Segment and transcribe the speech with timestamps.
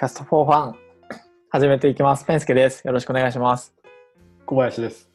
[0.00, 0.76] キャストフォーファン
[1.50, 2.24] 始めていきます。
[2.24, 2.86] ペンスケです。
[2.86, 3.74] よろしくお願いします。
[4.46, 5.10] 小林です。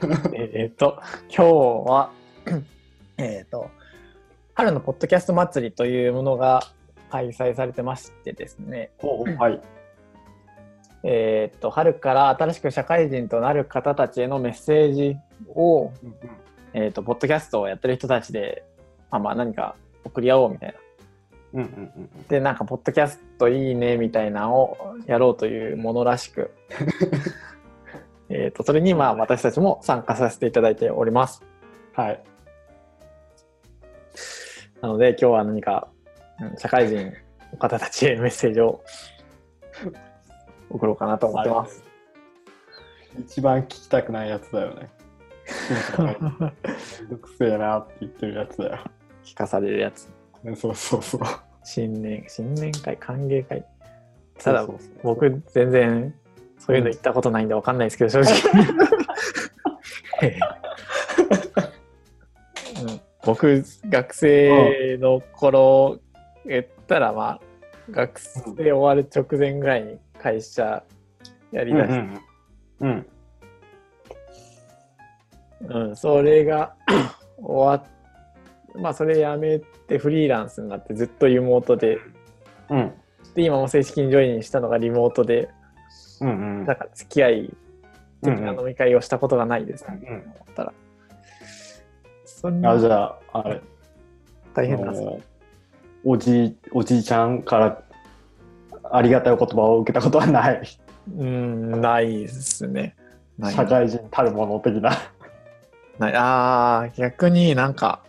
[0.32, 2.10] えーっと、今日は、
[3.18, 3.68] えーっと、
[4.54, 6.62] 春のポッドキャスト祭りというものが
[7.10, 8.92] 開催されてましてですね、
[9.38, 9.60] はい。
[11.04, 15.18] えーっと、春から新しく社会人となる方たちへのメッセージ
[15.54, 15.90] を、
[16.72, 18.64] えーっと、ポッドキャストをやってる人たちで、
[19.10, 20.81] まあまあ何か送り合おうみたいな。
[21.54, 26.50] うんうんうんで、なんか、ポッドキャストいいねみたいなのをやろうというものらしく、
[28.28, 31.44] えっと、それにまあ私たちも参加させていただいております。
[31.92, 32.24] はい。
[34.80, 35.88] なので今日は何か、
[36.40, 37.12] うん社会人
[37.52, 38.82] の方たちへメッセージを
[40.70, 41.84] 送ろうかなと思ってます。
[43.20, 44.90] 一番聞きたくないやつだよね。
[45.98, 46.10] め
[47.06, 48.78] んどくせえなって言ってるやつだよ。
[49.22, 50.08] 聞かされるやつ。
[50.44, 51.20] ねそうそうそう。
[51.64, 53.64] 新年、新年会、歓迎会。
[54.38, 54.66] ただ
[55.02, 56.14] 僕全然
[56.58, 58.32] そういうの行ったことないんでわかんないですけど、正直。
[62.82, 66.00] うん僕、学生の頃、
[66.44, 67.40] 言ったらまあ、
[67.90, 70.82] 学生終わる直前ぐらいに会社
[71.52, 71.94] やりだして、
[72.80, 73.06] うんうん。
[75.88, 76.74] うん、それが
[77.40, 77.92] 終わっ
[78.74, 81.98] まあそれやめてフリーランスになってずっとリモートで、
[82.70, 82.92] うん。
[83.34, 85.48] で今も正式にジョインしたのがリモートで、
[86.20, 86.66] うんうん。
[86.66, 87.56] なんか付き合い
[88.22, 90.72] 的な飲み会をしたことがないです、ねうん思ったら。
[92.24, 93.60] そんあ、なじゃあ、あれ、
[94.54, 95.20] 大変なんですあの
[96.04, 97.82] おじい、おじいちゃんから
[98.84, 100.62] ありがたいお言葉を受けたことはない。
[101.16, 102.96] うん、ないですね。
[103.54, 104.90] 社会人たるもの的な。
[105.98, 108.02] ないああ、逆になんか、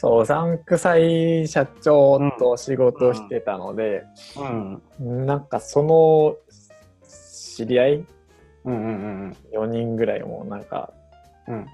[0.00, 4.02] そう、うさんくさい社長と仕事してたので、
[4.98, 5.26] うん。
[5.26, 6.36] なんかその
[7.54, 8.04] 知り合い
[8.64, 10.90] うんうんうん4人ぐらいもなんか
[11.46, 11.54] うん。
[11.54, 11.66] うん。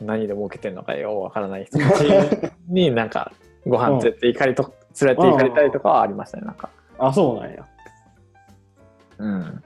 [0.00, 2.02] 何で儲けてんのかようわからない人たち
[2.68, 3.32] になんか
[3.64, 6.68] ご飯連れて行かれと、連れて行かれたりとかはありましたね、なんか。
[6.98, 7.64] あ、そうなんや。
[9.18, 9.62] うん。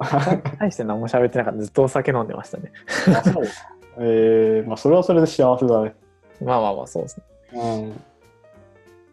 [0.58, 2.72] 大して何も喋ってなかったずっとお酒飲んでましたね。
[3.14, 3.44] あ、そう。
[3.98, 5.94] えー、まあ、それはそれで幸せだね。
[6.42, 7.18] まあまあまあ、そうです
[7.52, 7.52] ね。
[7.52, 8.00] うん。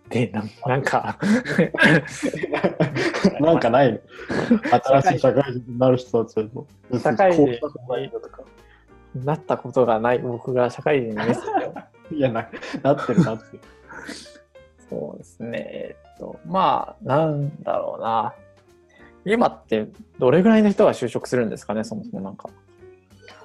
[0.10, 1.18] で、なんなんか、
[3.42, 4.00] なんかないの？
[5.02, 6.66] 新しい社会人になる人たちだと。
[7.00, 7.74] 社会人こうしたこ
[9.16, 11.74] となったことがない僕が社会人にメッセージを。
[12.16, 12.48] いやな、
[12.84, 13.64] なってるなってる。
[14.90, 15.58] そうですね。
[15.70, 18.34] えっと、まあ、なんだろうな。
[19.28, 19.88] 今って
[20.20, 22.50] どれぐらいの人が就職するんですかね、そもそもなんか。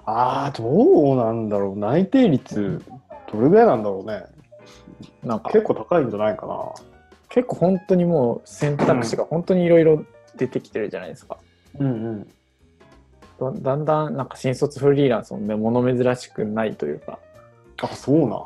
[0.04, 1.78] ああ、どうなんだろう。
[1.78, 2.82] 内定率、
[3.32, 4.24] どれぐらいなんだろうね。
[5.22, 6.72] なんか結構高いんじゃないかな。
[7.28, 10.04] 結構本当にもう選択肢が本当にいろいろ
[10.36, 11.38] 出てきてるじゃないですか。
[11.78, 12.28] うんうん。
[13.40, 17.18] だだんだんなんか新卒フリーランスもね物珍しくないというか、
[17.82, 18.44] あ、そうな。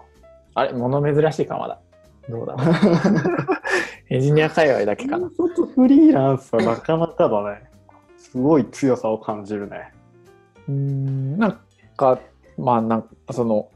[0.54, 1.78] あれ、物珍しいかまだ。
[2.28, 2.56] どうだ？
[4.08, 5.28] エンジニア界隈だけかな。
[5.28, 7.68] ちょっとフリーランスはなかなかだね。
[8.18, 9.92] すごい強さを感じるね。
[10.68, 11.60] うーん、なん
[11.96, 12.18] か、
[12.58, 13.68] まあなんかその、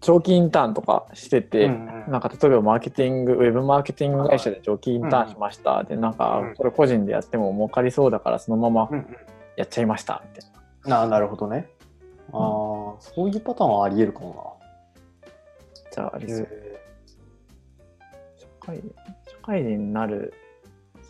[0.00, 5.82] 長期インターンとかしてて、うんうんなんか例えばマーケティング、ウェブマーケティング会社で長期インターンしました。
[5.82, 9.16] で、なんかうんこれ個人でやっても儲かりそうだからそのままうんうん
[9.56, 10.22] やっちゃいました。
[10.32, 10.50] みたい
[10.88, 11.02] な。
[11.02, 11.68] あなるほどね。
[12.32, 12.38] ああ、
[13.00, 14.56] そういうパターンはあり得るかも
[15.92, 16.36] じゃあありな。
[16.36, 16.48] そう。
[18.66, 18.82] 社会
[19.26, 20.34] 社会人になる、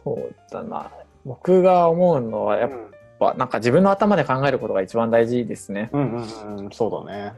[0.04, 0.90] そうだな。
[1.24, 2.70] 僕が思うのはやっ
[3.18, 5.90] ぱなんか自分の頭で考えることが一番大事ですね。
[5.92, 7.32] うんうんうん、そうだね。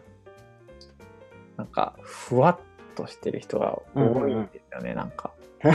[1.56, 2.58] なんかふわっ
[2.94, 5.30] としてる人が多いんですよね、なんか。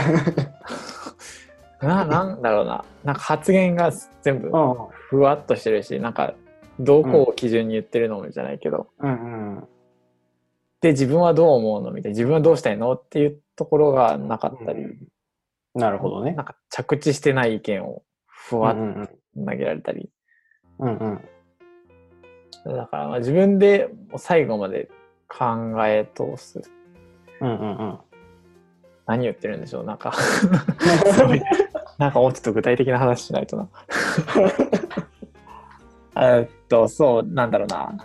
[1.82, 2.84] ななんだろうな。
[3.04, 3.90] なんか発言が
[4.22, 6.34] 全部うんふわっとしてるし、なんか
[6.80, 9.14] どこを基準に言ってるのじゃないけど、うんう
[9.58, 9.68] ん。
[10.84, 11.92] で自分はどう思うの？
[11.92, 12.92] みたいな、自分はどうしたいの？
[12.92, 14.84] っていうところがなかったり、
[15.74, 16.42] なるほどねな。
[16.42, 20.10] んか着地してない意見をふわっうんうんと投げられたり、
[20.78, 21.20] うんうん
[22.66, 23.88] だからまあ自分で
[24.18, 24.90] 最後まで
[25.26, 25.46] 考
[25.86, 26.60] え通す。
[27.40, 27.98] うんうんうん。
[29.06, 29.84] 何言ってるんでしょう？
[29.84, 30.12] なんか
[31.98, 33.68] なんかもうちょっと具体的な話しないとな。
[36.38, 37.96] えっと、そう、なんだろうな。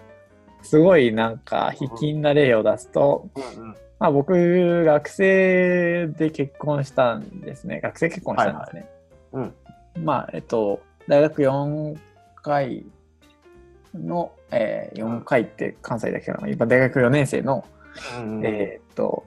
[0.61, 7.81] すごいなんか、卑近な例を出すと、うんまあ僕、学生で結婚したんですね。
[7.81, 8.89] 学生結婚したんですね。
[9.31, 9.51] はい
[10.00, 11.97] まあ、えっと、大学4
[12.35, 12.85] 回
[13.94, 16.47] の、えー、4回って関西だけかな。
[16.47, 17.65] 今大学4年生の
[18.17, 19.25] うんえーっと、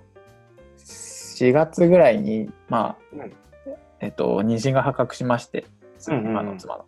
[0.79, 3.33] 4月ぐらいに、まあ、うん
[4.01, 5.65] えっと、妊娠が発覚しまして、
[6.09, 6.85] 今の妻の。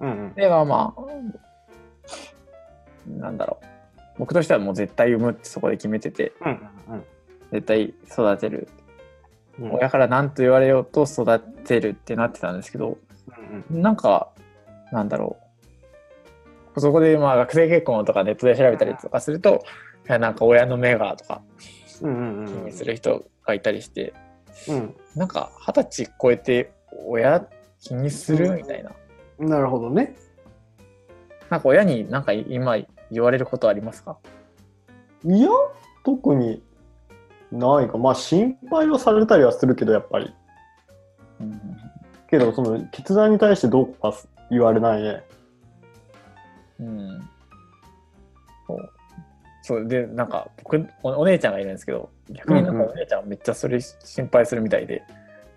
[0.00, 1.02] うんうんで、まあまあ、
[3.06, 3.66] なんだろう。
[4.18, 7.04] 僕としてはもう絶対産むってそこで決めてて、うん
[7.52, 8.68] 絶対育てる。
[9.60, 9.74] うん。
[9.74, 12.98] 親から何と言われようと育てるってなってたんですけど、
[13.70, 14.30] うんなんか、
[14.90, 15.36] なんだろ
[16.76, 16.80] う。
[16.80, 19.62] そこでまあ学生結婚とかネットで調べたりとかすると、
[20.08, 21.42] いやなんか親の目がとか
[22.02, 24.12] うんうん気にする人がいたりして、
[24.68, 24.96] うん。
[25.14, 26.72] なんか二十歳超えて
[27.06, 27.46] 親
[27.80, 28.50] 気にする？
[28.56, 28.90] みたいな。
[29.38, 30.16] うんなるほどね。
[31.50, 32.76] なんか親になんか今
[33.10, 34.16] 言われることありますか？
[35.24, 35.48] いや
[36.04, 36.62] 特に
[37.50, 37.98] ないか。
[37.98, 40.34] まあ心配はされたりはするけどやっぱり。
[41.40, 41.60] うん。
[42.28, 44.12] けどその決断に対してどうか
[44.50, 45.22] 言われないね。
[46.80, 47.28] うん。
[48.66, 48.90] そう。
[49.62, 55.02] そうで、なんか僕お、お姉ちゃんがいるんですけど、逆になんかうんうんお姉ちゃんはめっちゃそれ心配するみたいで、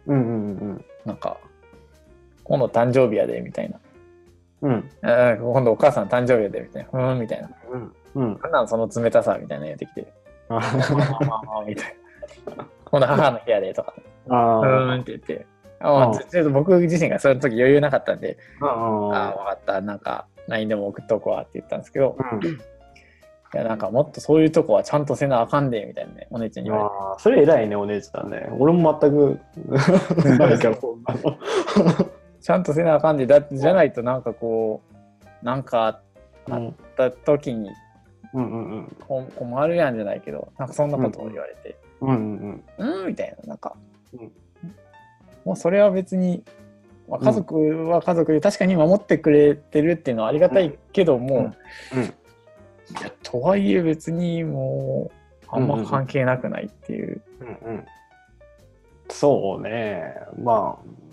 [0.06, 0.22] うんう
[0.74, 0.86] ん。
[1.04, 1.38] なんか、
[2.46, 3.80] 今度誕生日やで、みたいな。
[4.62, 6.89] うん今度お母さん誕生日やで、みたいな。
[6.89, 7.50] ふーん、みたいな。
[7.71, 10.12] うんうんなんなんその冷たさ、みたいなの言ってきて、
[10.50, 11.95] あまあみたい
[12.57, 12.65] な。
[12.86, 13.94] 今度母の日やで、とか、
[14.27, 15.45] うあーんって言って。
[15.80, 22.48] あうんちょっと僕自身がその時余裕なかったんで、あああ、分かった、なんか、LINE でも送っとこうわって言ったんですけど、うん
[23.54, 26.95] いや、なんかもっとそういうとこはちゃんとせなあかんで、みたいなね、お姉ちゃんに言われて。
[27.00, 28.50] ああ、それ偉いね、お姉ちゃんね。
[28.57, 29.39] 俺も全く
[30.38, 31.38] ないから、そんなの。
[32.42, 36.01] ちゃんとせなあかんで、だじゃないとなんかこう、なんかあっ
[36.48, 37.69] うんた時に
[38.34, 42.10] うんうんこ困るやんじゃないけど、なんかそんなことを言われて、うん。
[42.10, 43.75] うんうんうん、みたいな、なんか、
[44.13, 44.31] うん
[45.45, 46.44] もうそれは別に、
[47.07, 51.54] まあ、家族は家族で確かに守ってくれてるっていうのはありがたいけども、
[51.94, 52.13] うんうん
[53.24, 55.12] とはいえ別にも
[55.44, 57.22] うあんま関係なくないっていう。
[57.42, 57.86] うんうん。
[59.10, 60.13] そうね。
[60.42, 61.06] まあ、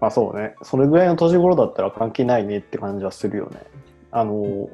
[0.00, 0.54] まあそうね。
[0.62, 3.62] それぐらいの年頃だったら関係ないねって感じはするよね。
[4.10, 4.68] あの、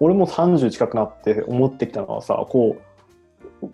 [0.00, 2.76] 俺も30近くなって思ってきたのはさ、こ
[3.62, 3.66] う、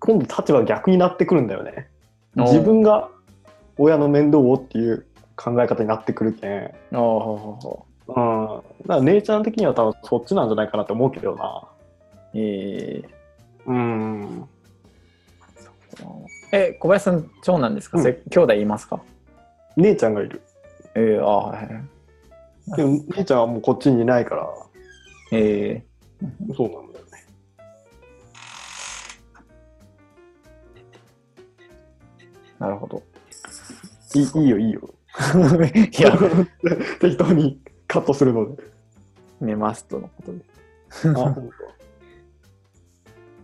[0.00, 1.88] 今度立場逆になってくるんだよね。
[2.36, 3.08] 自分が
[3.78, 6.64] 親の面倒をっていう考え方になってくるけん。
[6.66, 8.14] ああほうん。
[8.14, 11.62] だから姉ちゃん的には多分そっちなんじゃないかなって思うけどな。
[12.34, 13.02] うえ
[13.66, 14.42] うん。
[14.42, 14.44] ー
[16.52, 19.00] え小林さん長男ですか、うんせ兄弟いますか？
[19.78, 20.42] 姉ちゃんがいる。
[20.94, 21.84] えー、あはいはい
[22.76, 24.48] でも姉ちゃんはもうこっちにいないから、
[25.32, 25.82] え
[26.54, 27.24] そうなんだよね。
[32.58, 33.02] ー、なるほど
[34.14, 34.90] いいいいよ、いいよ。
[35.98, 36.12] いや
[37.00, 38.62] 適当にカットするので。
[39.40, 40.40] 寝ますとのことで
[41.04, 41.50] あ、 本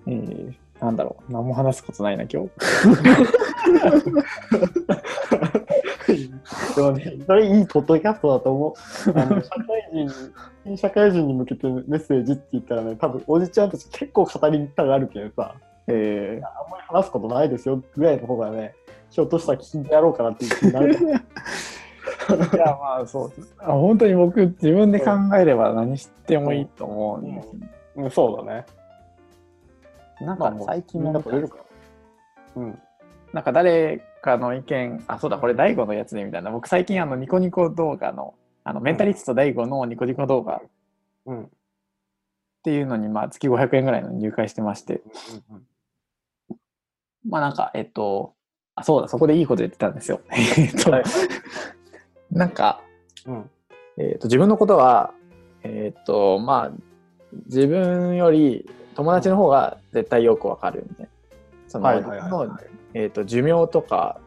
[0.07, 2.65] えー、なんだろう何も話すことないな今日当。
[6.16, 8.75] でもね、それいいポッドキャストだと思
[9.06, 9.19] う。
[9.19, 10.11] あの社会人に、
[10.64, 15.55] 新 社会人に向けてメッセージって言ったらね、多分おじちゃんたち結構語りたがるけどさ、
[15.87, 18.75] えあんまり話すことないですよぐらいの方がね、
[19.11, 20.94] ひょっとしたら聞いてやろうかなっていう気になる
[22.55, 28.66] いやまあそうあ本当に僕自分で考えれば何してもいいと思うんですよねうん、そうだね。
[30.20, 31.12] なんか最近も。
[32.56, 32.78] うん。
[33.33, 36.50] なんか誰かの意見、あ、そうだ、これ、大悟のやつでみたいな。
[36.50, 40.61] 僕、最近、あの、ニコニコ動画の、あの、メンタリスト大悟のニコニコ動画っ
[41.26, 41.50] うん。
[42.62, 45.02] ていうのに、まあ、月500円ぐらいの入会してまして、
[47.28, 48.35] まあ、なんか、えっと、
[48.75, 50.21] あ、そうだ、そこでいいこと言ってたんですよ。
[50.33, 51.04] えっとはい、
[52.31, 52.81] なんか、
[53.26, 53.50] うん。
[53.99, 55.12] えっと、自分のことは、
[55.62, 56.73] えっと、まあ、
[57.47, 61.11] 自分より友達の方が絶対よくわかるみたいな。
[61.69, 62.59] その、はいはいはいの
[62.95, 64.21] えっと、寿命とか、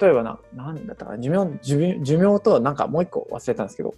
[0.00, 3.94] 例えばな、なんだったかな、寿命、寿命寿命となんかもう一個忘れたんですけど、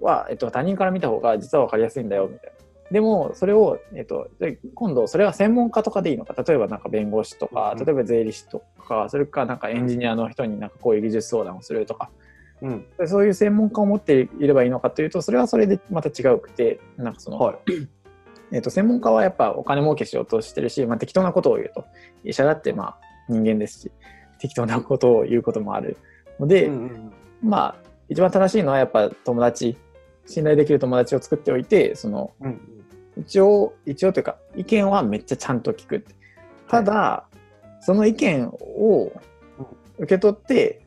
[0.00, 2.64] は、えっと、他人から見た方が実は分かりやすいんだよ、みたいな。
[2.90, 12.10] でも、それを、えっと、で今度、それは専門家とかでいいのか、例えばなんか弁護士とか、うん例えば税理士とか、それかなんかエンジニアの人になんかこういう技術相談をするとか、
[12.60, 12.86] うん。
[12.98, 17.56] でそういう専門家を持っていればいいのかというと、それはそれでまた違うくて、なんかその、はい。
[18.54, 21.84] えっと専門家はやっぱお金儲けしようとしてるし、まあ、適当なことを言うと、
[22.22, 23.90] 医者だってまあ人間ですし、
[24.38, 25.96] 適当なことを言うこともある
[26.38, 27.76] ので、うんうんまあ、
[28.08, 29.76] 一番正しいのはやっぱ友達、
[30.26, 32.60] 信頼できる友達を作っておいて、その、うん。
[33.16, 36.04] 一応、一応というか、意見はめっちゃちゃんと聞く。
[36.68, 37.26] ただ、
[37.80, 39.12] その意見を
[39.98, 40.80] 受け取って、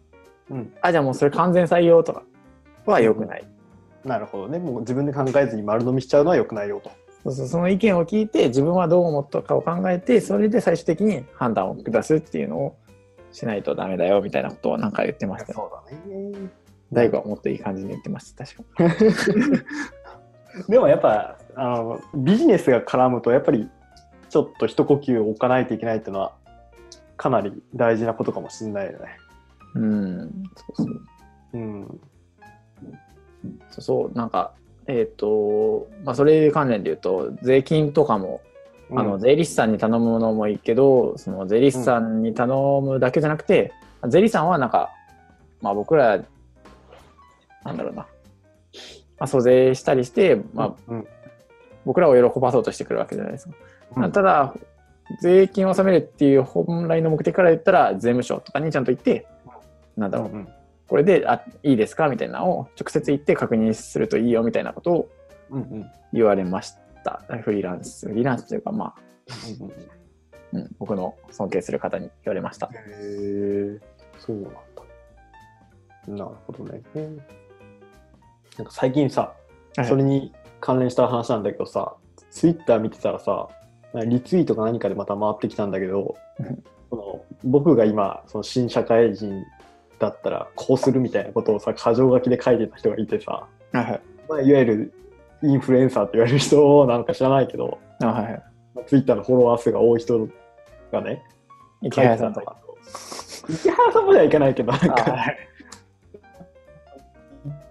[0.50, 0.74] うん。
[0.82, 2.24] あ、じゃあもうそれ完全採用とか
[2.86, 3.48] は良くない。
[4.04, 4.58] なるほどね。
[4.58, 6.92] もう自分で考えずに丸飲みしちゃうのは良くないよと。
[7.28, 12.78] そうそうその意見を聞いて自分はどう思ったかを考えてそれで最終的に判断を下すっていうのを
[13.34, 15.70] しないとダメだよみたいなことをなんか言ってましたよ。
[15.86, 16.50] そうだね。
[16.94, 18.64] 大悟はもっといい感じに言ってました確か
[20.70, 23.70] でもやっぱあのビジネスが絡むとやっぱり
[24.30, 26.34] ちょっと一呼吸置かないといけないっていうのは
[27.18, 29.00] かなり大事なことかもしれないよね。
[29.76, 31.02] うんそうそう
[31.54, 32.02] うん。
[33.70, 34.54] そうそうなんか
[34.88, 38.42] えっ、とまあそれ関連で言うと税金とかも
[38.92, 43.74] あの税理士さんに頼むのもいいけどその税理士さんに頼むだけじゃなくて、
[44.08, 44.92] 税理士さんはなんか、
[45.62, 46.24] まあ、僕ら
[47.66, 48.08] なんだろうな、ま
[49.20, 51.08] あ、租税したりして、まあ、うん
[51.86, 53.56] 僕らを喜ばそうとしてくるわけじゃないですか。
[53.96, 54.12] うん。
[54.12, 54.54] ただ
[55.22, 59.26] 税金を納めるっていう本来の目的から言ったら税務署とかにちゃんと行って
[59.96, 60.48] なんだろう、うん
[60.88, 62.08] これであいいですか？
[62.10, 65.10] みたいなのを直接言って確認するといいよみたいなことを
[65.50, 65.92] うんうん。
[66.14, 67.22] 言われました。
[67.44, 68.96] フリーランスフリーランスというかまあ
[70.54, 72.68] うんうん、僕の尊敬する方に言われました。
[72.68, 73.80] へえ
[74.18, 76.26] そうなんだ。
[76.26, 76.82] なるほどね。
[78.58, 79.34] なんか最近さ、
[79.86, 81.96] それに関連した話なんだけどさ、
[82.32, 83.50] ツイッター見てたらさ、
[84.06, 89.44] リツイートか何かでまた回ってきたんだけどうん、その僕が今、その新社会人
[90.00, 94.02] だったらこうするみたいなことをさ、箇条書きで書いてた人がいてさ、はいはい。
[94.30, 94.94] まあ、いわゆる
[95.44, 98.44] インフルエンサーって言われる人なのか知らないけど、あはいはい。
[98.86, 100.28] ツイッターのフォロワー数が多い人
[100.92, 101.24] がね、
[101.82, 102.56] 池原さんとか。
[103.50, 105.38] 池原さんまではいかないけど、なんあか、はい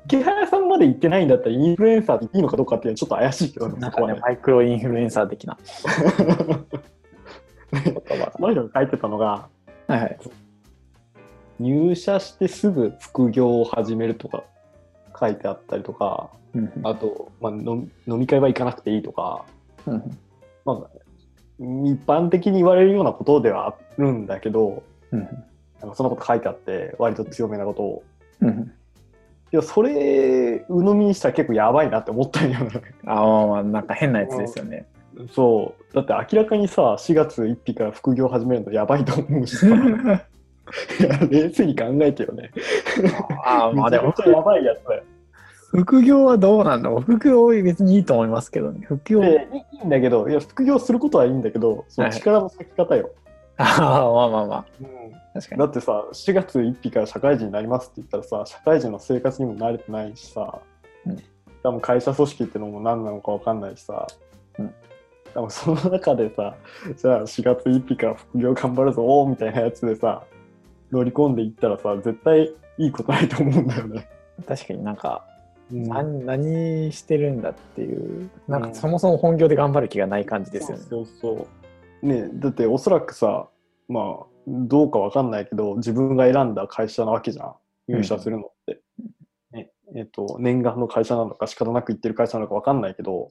[0.07, 4.21] 池原さんまで行ってないんだったらインフルエンサーっていいのかどうかっていうのはちょっと怪しいけどね、なんかね、ね。
[4.21, 5.89] マイクロインフルエンサー的なそ
[8.39, 9.49] の人が書いてたのが、
[9.89, 9.95] が。
[9.95, 10.17] はいはい。
[11.59, 14.45] 入社してすぐ副業を始めるとか
[15.19, 19.45] 書いてあったりとか、うんあと、まあ、飲み飲み会は行かなくていいとか、
[19.87, 20.19] うん
[20.65, 20.91] まあ、
[21.59, 24.83] 一般的に言われるようなことではあるんだけど、
[25.13, 25.29] うん
[25.81, 28.05] なんかそんなこと書いてあって、割と強めなことを。
[28.41, 28.73] うん
[29.53, 32.83] いや、それ、鵜呑みにしたら結構やばいなって思ったんよね。
[33.07, 34.87] ああ、なんか変なやつですよね。
[35.33, 35.95] そう。
[35.95, 39.67] だって明らかにさ、4月1日から副業始めるのやばいと思うしさ。
[41.01, 42.51] いや、冷静に考えてよね。
[43.45, 45.03] ああ、まあでもやばいやつだよ。
[45.71, 46.89] 副業はどうなんだ？
[46.89, 48.87] ろう副業は別にいいと思いますけどね。
[48.87, 49.21] 副業。
[49.21, 53.11] でいいいんだけど、いや、副業することはいいんだけど、その力の割き方よ。
[53.59, 54.65] ああ、まあまあまあ。
[55.35, 55.59] 確かに。
[55.59, 60.59] だってさ、4月1日から社会人になりますって言ったらさ、社会人の生活にも慣れてないしさ、
[61.07, 61.17] うん
[61.63, 64.07] 多分会社組織ってのも何なのか分かんないしさ、
[64.59, 64.75] うん
[65.35, 66.55] 多分その中でさ、
[66.97, 70.23] じゃあ4月1日から副業頑張るぞみたいなやつでさ、
[70.97, 74.09] 乗り込んでいったらさ、絶対いいことないと思うんだよね。
[74.47, 75.25] 確かになんか、
[75.73, 80.85] うん何何してるんだっていう、なんうんかそもそも本業で頑張る気がない感じですよね。
[80.89, 81.49] そうそうそ
[82.03, 82.07] う。
[82.07, 83.49] ねだっておそらくさ、
[83.89, 87.55] まあ、どうかわかんないけど、自分が選んだ会社なわけじゃん。
[87.89, 88.81] 入社するのって。
[89.51, 93.29] ねえっ、と、念願の会社なのか仕方なく行ってる会社なのかわかんないけど、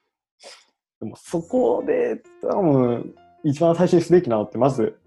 [1.00, 3.14] でもそこで多分、
[3.44, 4.98] 一番最初にすべきなのって、まず、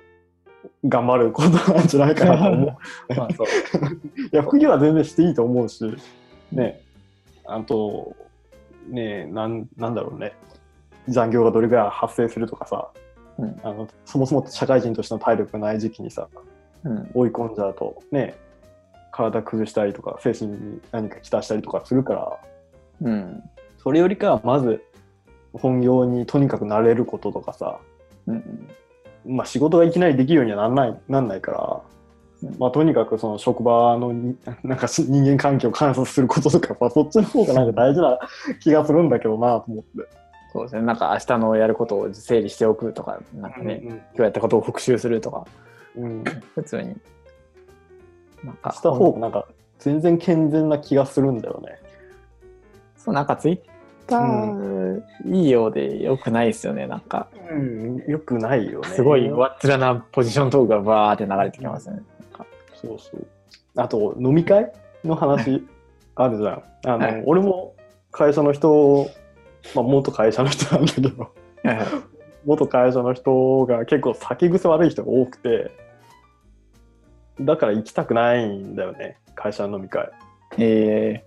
[0.85, 2.77] 頑張ることなんじゃないかなと思う。
[3.15, 3.47] まあそう。
[4.19, 5.83] いや、副業は全然していいと思うし、
[6.51, 6.81] ね、
[7.45, 8.15] あと、
[8.87, 10.33] ね、なんなんだろうね、
[11.07, 12.89] 残業がどれぐらい発生するとかさ、
[13.37, 13.59] うん。
[13.63, 16.27] あのそもそも社会人としての体力がない時期にさ、
[16.83, 17.11] うん。
[17.13, 18.35] 追い込んじゃうと、ね、
[19.11, 22.37] 体崩したりとか、精神に何かきたしたりとかするから、
[23.01, 23.43] うん。
[23.77, 24.83] それよりかはまず、
[25.53, 27.79] 本業にとにかく慣れることとかさ、
[28.27, 28.69] うん
[29.29, 31.81] まあ、仕事がいきなりできるようにはなんないなんないから、
[32.43, 38.19] うんまあ、とにかくその職場のに なんかし人間関係を観察することとか さそっちの方がなんか大事な
[38.59, 40.19] 気がするんだけどなと思って。
[40.51, 40.81] そうですね。
[40.81, 45.45] なんか明日のやることを整理しておくとか、なんかね、うん今日やったことを復習するとか、
[45.95, 46.23] うん、
[46.55, 46.97] 普通に。
[48.43, 49.45] なんか、した方がなんか
[49.77, 51.79] 全然健全な気がするんだよね。
[52.97, 53.59] そう、なんかツイッ
[54.07, 54.19] ター、
[55.25, 56.87] いいようでよくないですよね。
[56.87, 58.87] なんか、うん、よくないよね。
[58.89, 62.01] すごい上っ面なポジショントークがバーって流れてきますね。
[62.73, 63.27] そうそう。
[63.75, 64.71] あと飲み会
[65.03, 65.63] の話
[66.15, 66.63] あるじゃん。
[66.85, 67.75] あの、はい俺も
[68.11, 69.09] 会社の人、
[69.75, 71.31] まあ、元会社の人なんだけど。
[72.45, 75.71] 元会社の人が結構酒癖悪い人が多くて
[77.41, 80.09] だから行きたくないんだよね会社の飲み会
[80.57, 81.23] え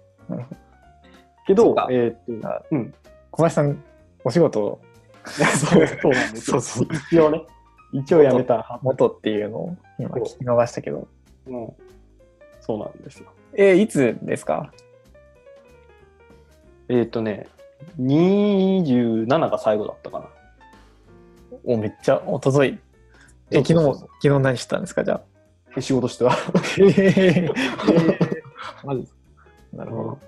[1.47, 2.93] けどそうかえーっとあうんー、
[3.33, 3.83] 小林さん、
[4.25, 4.81] お仕事を
[5.25, 5.43] そ
[5.83, 7.43] うそうなんですよそうそう一応ね
[7.93, 11.09] 一応辞めた、元っていうのを今聞き逃したけど。
[11.47, 11.73] うん、
[12.61, 14.73] そうなんですよえーいつですか？
[16.89, 17.49] えーっとね
[18.01, 20.27] 27が最後だったかな。
[21.65, 22.79] お、めっちゃ、おととい。
[23.51, 25.21] え、昨日、昨日何してたんですか、じゃ
[25.77, 25.81] あ。
[25.81, 26.33] 仕事しては。
[26.79, 27.53] えー、
[28.87, 29.19] マジですか
[29.73, 30.19] なるほど。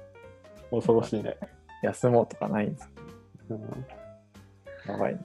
[0.78, 1.36] 恐ろしいね。
[1.84, 2.90] 休もうとかないんですか？
[3.50, 3.60] うん
[4.86, 5.20] やばい、ね。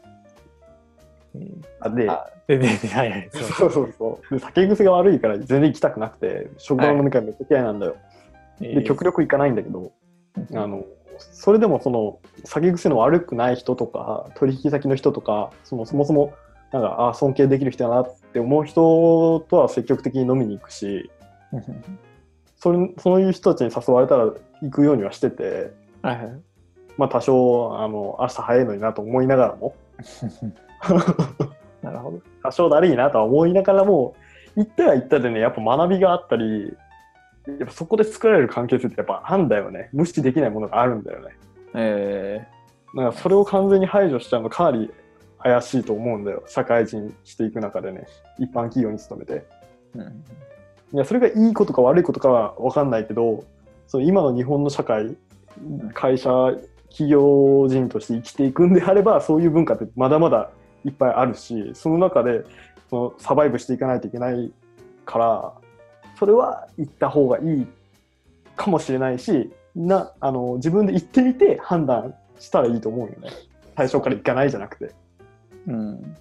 [1.35, 3.29] えーあで、あ、で、で、で、はいはい。
[3.31, 4.33] そうそうそう。
[4.35, 7.95] で酒癖が悪いから全然行きたくなくて、職場の飲み会めっちゃ嫌いなんだよ。
[8.59, 9.91] で、極力行かないんだけど、
[10.53, 10.85] あの、
[11.19, 16.33] それでもその酒癖の悪くない人とか、取引先の人とか、そのそもそも、
[16.71, 21.09] なんか、あ尊敬できる人だなって思う人とは積極的に飲みに行くし、
[22.57, 24.25] それそういう人たちに誘われたら
[24.61, 26.41] 行くようにはしてて、はいはい。
[26.99, 29.73] まあ多少、あの、朝早いのになと思いながらも、
[31.81, 32.19] なるほど。
[32.43, 34.15] 多少だるいなとは思いながらも、
[34.57, 36.75] 行ったら行ったでね、やっぱ学びがあったり、
[37.47, 39.89] やっぱそこで作られる関係性ってやっぱあんだよね。
[39.93, 41.29] 無視できないものがあるんだよね。
[41.73, 42.47] え
[42.93, 44.91] だからそれを完全に排除しちゃうのかなり
[45.37, 46.43] 怪しいと思うんだよ。
[46.47, 48.07] 社会人していく中でね。
[48.39, 49.45] 一般企業に勤めて。
[49.95, 50.23] ーうん
[50.91, 53.45] いや、それがいいことか悪いことかは分かんないけど、
[53.87, 55.15] その今の日本の社会、
[55.93, 56.29] 会社、
[56.89, 60.49] 企業人として生きていくんであれば、そういう文化ってまだまだ
[60.85, 62.43] いっぱいあるし、その中で
[62.89, 64.51] そのサバイブしていかないといけない
[65.05, 65.53] から、
[66.17, 67.67] それは行った方がいい
[68.55, 73.29] かもしれないし、なあの自分で行ってみて判断したらいいと思うよね。
[73.77, 74.93] 最初から行かないじゃなくて。
[75.67, 76.15] うん。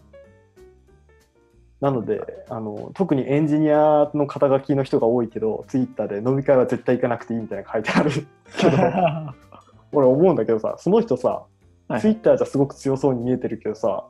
[1.80, 8.10] なのであの、特にエンジニアの肩書きの人が多いけど、ツイッターで飲み会は絶対行かなくていいみたいなの書いてある
[8.56, 8.76] けど、
[9.92, 11.28] 俺思うんだけどさ、その人さ、
[11.88, 14.04] はいツイッターじゃすごく強そうに見えてるけどさ、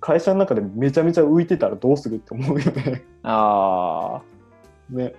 [0.00, 3.04] 会社の中でめちゃめちゃ浮いてたらどうするって思うよね。
[3.22, 4.20] あ
[4.90, 5.14] ね、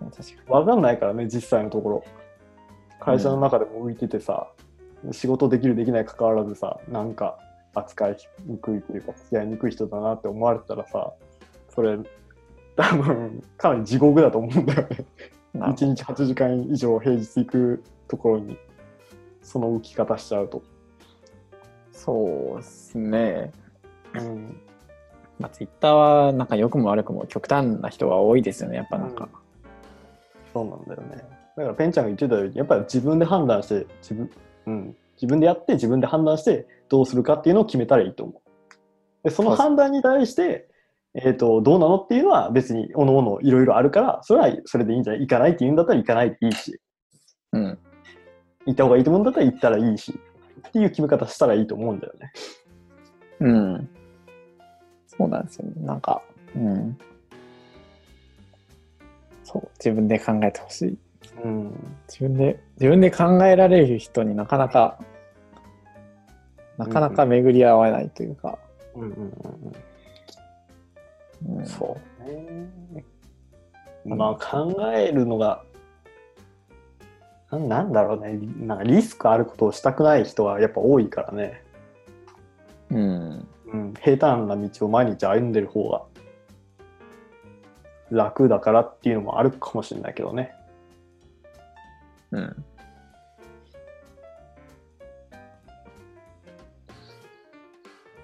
[0.00, 2.04] あ、確かわかんないからね、実際のところ。
[3.00, 4.48] 会社の中でも浮いててさ、
[5.12, 7.38] 仕事できるできない関わらずさ、なんか
[7.74, 8.16] 扱い
[8.46, 11.12] にくいというか、付き合いにくい人だなって思われてたらさ、
[11.68, 11.98] それ、
[12.76, 15.04] 多分かなり地獄だと思うんだよね。
[15.54, 15.60] に。
[15.60, 18.58] なるほ1日8時間以上平日行くところに、
[19.46, 20.58] その浮き方しちゃうと。
[20.58, 20.64] ど
[21.92, 23.52] そうですね。
[24.14, 24.60] うん、
[25.38, 29.28] まあ、ツイッターはなんか良くも悪くも極端な人が多いですよね、やっぱなんか。
[30.52, 31.24] そうなんだよね。
[31.56, 34.30] だからペンちゃんが言ってたように、やっぱり自分で判断して、自分、
[34.66, 39.28] うん、自分でやって、自分で判断して、どうするかっていうのを決めたらいいと思う。
[39.28, 40.68] で、その判断に対して、
[41.14, 46.78] えっ、と、どうなのっていうのは別に、おのおのいろいろあるから、それはそれでいいんじゃない行かないって言うんだったら行かないでいいし、
[47.52, 47.78] うん。
[48.66, 50.18] 行った方がいいと思うんだったら行ったらいいし、
[50.68, 52.32] っていう決め方したらいいと思うんだよね。
[53.40, 53.88] うん。
[55.06, 55.86] そうなんですよね。
[55.86, 56.22] なんか、
[56.54, 56.98] うん。
[59.44, 60.98] そう、自分で考えてほしい。
[61.44, 61.96] うん。
[62.08, 64.98] 自分で、自分で考えられる人になかなか、
[66.76, 68.58] なかなか巡り合わないというか、
[68.94, 69.16] うんうんうん
[71.46, 71.66] うんうん。
[71.66, 73.04] そうね。
[74.04, 75.64] まあ考えるのが、
[77.50, 78.38] ななんだろうね。
[78.58, 81.62] なんかリスクあることをしたくない人はやっぱ多いからね。
[82.90, 83.48] うん。
[83.66, 86.02] うん、平坦な道を毎日歩んでる方が
[88.10, 90.54] 楽だからっていうのもあるかもしれないけどね。
[92.30, 92.64] うん。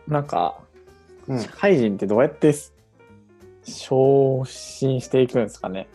[0.08, 0.58] なんか、
[1.28, 2.52] うん社会人ってどうやって
[3.64, 5.88] 昇進していくんですかね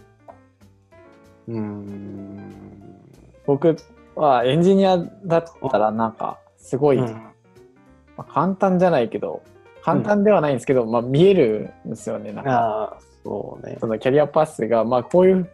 [1.50, 3.07] うん。
[3.48, 3.76] 僕
[4.16, 7.06] はエンジニアだったらなんかすごい、うん。
[8.18, 9.42] まあ、簡単じゃないけど
[9.82, 13.00] 簡単ではないんですけど、まあ、見えるんですよねなんか。
[13.24, 13.78] そうね。
[13.80, 15.50] そのキャリアパスがまあこういう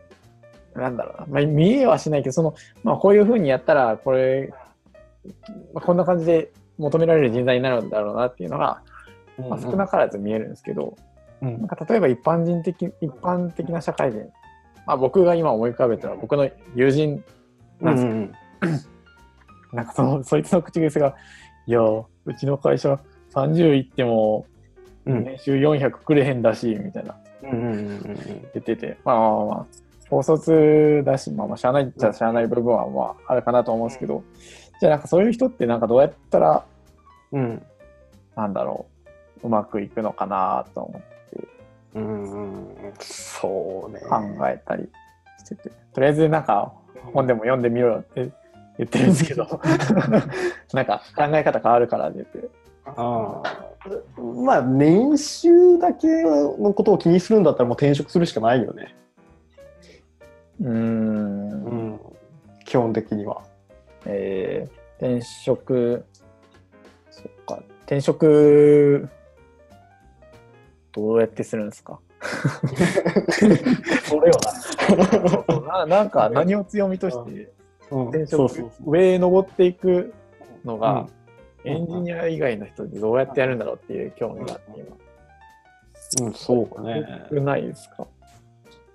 [0.75, 4.51] なんだろうな、まあ、見えはしないけどその、まあ、こういうふうにやったらこれ、
[5.73, 8.81] まあ、こんな感じで求められる人材になるんだろうなっていうのが、
[9.37, 10.97] まあ、少なからず見えるんですけど、
[11.41, 11.59] うん。
[11.59, 14.21] なんか例えば一般人的一般的な社会人、
[14.87, 17.23] まあ、僕が今思い浮かべたのは僕の友人
[17.81, 18.31] なんですようん
[19.73, 21.15] なんかそのそいつの口癖が
[21.65, 22.05] 「いやう
[22.37, 22.99] ちの会社
[23.33, 24.45] 30いっても
[25.05, 27.15] うん年収400くれへんだし」みたいな。
[27.43, 28.01] うん
[28.53, 28.97] 言ってて。
[29.03, 29.65] まあまあまあまあ。
[30.09, 34.23] 高卒だしまあまあしゃあないっちゃしゃあない部分はまああるかなと思うんですけど、
[34.79, 36.65] じゃあなんかそういう人ってなんかどうやったら
[37.31, 37.65] うん。
[38.35, 38.85] なんだろ
[39.43, 41.47] ううまくいくのかなと思って。
[41.95, 42.93] うんうん。
[42.99, 43.99] そうね。
[44.01, 44.87] 考えたり
[45.39, 46.73] してて、とりあえずなんか
[47.11, 48.31] 本でも読んでみろよって
[48.77, 49.59] 言ってるんですけど。
[50.73, 52.49] なんか考え方変わるからって言って。
[52.85, 53.73] ああ
[54.21, 58.95] まあ年収だけのことを気にするんだったらもう転職するしかないよね。
[60.61, 60.71] うーん。
[60.71, 61.99] うん、
[62.65, 63.43] 基本的には。
[64.05, 66.05] え転職、
[67.09, 69.09] そっか、転職、
[70.91, 71.99] どうやってするんですか？
[74.03, 75.97] それはな。
[75.97, 77.51] なんか何を強みとして
[77.89, 80.13] 転職上へ登っていく
[80.63, 81.07] のが、
[81.65, 81.71] うん。
[81.71, 86.27] エンジニア以外の人でどうやってやるんだろうっていう興味があって今。
[86.27, 87.25] うん、そうだね。
[87.31, 88.05] 少ないですか？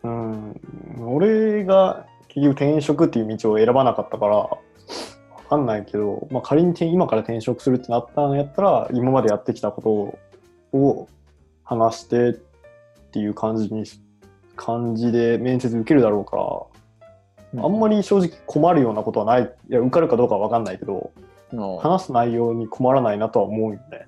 [0.05, 0.61] うん、
[1.01, 4.59] 俺が結局転職っていう道を選ばなかったから、わ
[5.49, 9.81] かんないけど、まあ、仮に転今から転職するってなったんやったら、今までやってきたこ
[10.73, 11.09] とを
[11.65, 12.39] 話して
[13.09, 13.85] っていう感じに、
[14.57, 16.71] 感じで面接受けるだろうか
[17.57, 19.55] ら、あんまり正直困るようなことはない。
[19.71, 21.13] いや、受かるかどうかはわかんないけど、
[21.53, 24.07] の、話す内容に困らないなとは思うよね。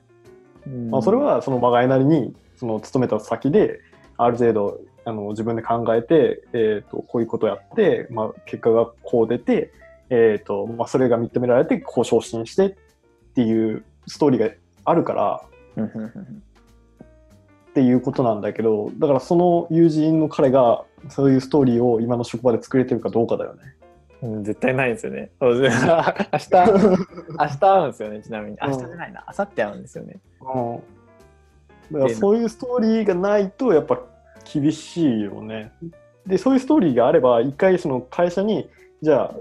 [0.67, 3.81] うんまあ、それはそのまがいなりにその勤めた先で
[4.17, 9.73] ある程度あの自分で考えて、えー、とこういうことをやって、まあ、結果がこう出て、
[10.11, 12.75] えーとまあ、それが認められてこう昇進してっ
[13.35, 15.43] ていうストーリーがあるから
[15.77, 16.43] うんうんうん
[17.71, 23.61] っていうことなんだけどだからその友人の彼がそういうストーリーを今の職場で作れてるかどうかだよね。
[24.23, 25.31] うん絶対ないですよね。
[25.41, 28.59] そうです 明日、明日会うんですよね、ちなみに。
[28.61, 30.17] うん明日じゃないな、明後日会うんですよね。
[30.43, 30.81] うん
[31.93, 34.01] だからそういうストーリーがないとやっぱ
[34.53, 35.73] 厳しいよね。
[36.27, 38.69] でそういうストーリーがあれば一回その会社に
[39.03, 39.35] じゃ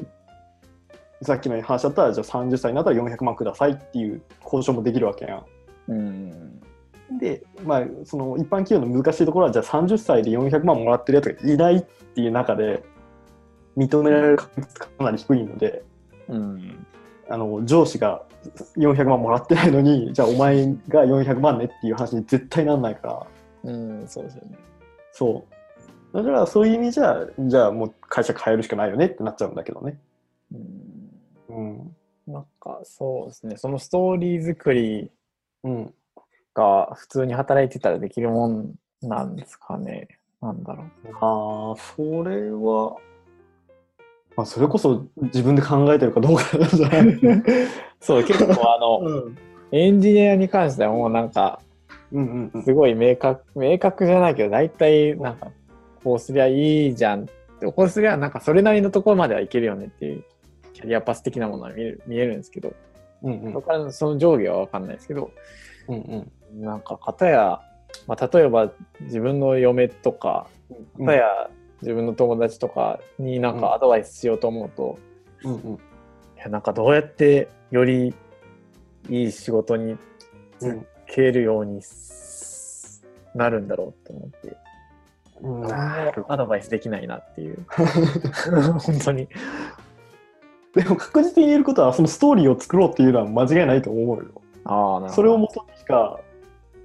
[1.22, 5.44] あさっきの話だったらじゃあ30歳になったら400万くださいっていう交渉もできるわけや
[5.90, 6.62] うん。
[7.14, 7.18] ん。
[7.18, 12.84] でまあその一般企業の難しいところはじゃあ30歳で400万もらってるやつがいないっていう中で
[13.78, 15.84] 認められる確率がかなり低いので。
[16.28, 16.86] うん。
[17.32, 18.24] あの上司が
[18.76, 23.28] 400万もらってないのにじゃあお前が400万ねっていう話に絶対なんないか
[23.64, 24.58] らうん、そうですよね。
[25.12, 25.46] そ
[26.14, 30.00] うだからそういう意味じゃじゃあもう会社変えるしかないよねってなっちゃうんだけどね
[30.52, 31.56] うん。
[31.56, 31.96] うん
[32.28, 35.12] なんか、そうですね、そのストーリー作り
[35.64, 35.94] うん
[36.54, 40.08] が普通に働いてたらできるもんなんですかね。
[40.42, 40.88] なんだろう。
[41.22, 42.96] ああそれは。
[44.36, 47.20] まあそれこそ自分で考えてるかどうかなんじゃない
[48.00, 49.38] そう、結構あの、 うん。
[49.72, 51.62] エンジニアに関してはもうなんか、
[52.12, 55.52] うんうんすごい明確、明確じゃないけど、大体なんか、
[56.04, 57.24] こうすりゃいいじゃん。
[57.24, 57.26] っ
[57.60, 60.24] て、こうすりゃなんかそれなりのところまではいけるよねっていう、
[60.74, 62.74] キャリアパス的なものは見える見えるんですけど、
[63.22, 63.54] うんうん。
[63.54, 65.30] そこからのその上下はわかんないですけど、
[65.88, 67.62] うんうんなんか、片や、
[68.08, 70.48] まあ、例えば自分の嫁とか、
[70.98, 71.50] うん片や
[71.82, 75.00] 自分の友達とかになんかアドバイスしようと思うと、
[75.44, 78.14] うんうんいやなんかどうやってより
[79.10, 79.98] いい仕事に
[80.62, 84.58] うんけるようにすなるんだろうって思って、
[86.28, 87.66] アドバイスできないなっていう。
[88.80, 89.28] 本当に。
[90.74, 95.14] でも確実に言えることはそのストーリーを作ろうっていうのは間違いないと思うよああ、なるほど。
[95.14, 96.20] それをもとにしか、